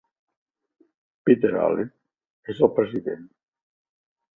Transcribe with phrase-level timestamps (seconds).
[1.29, 1.93] Peter Allen
[2.55, 3.33] és el president.